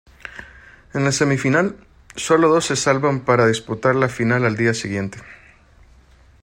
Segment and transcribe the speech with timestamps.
[0.95, 1.77] En la semifinal
[2.15, 5.19] solo dos se salvan para disputar la final al día siguiente.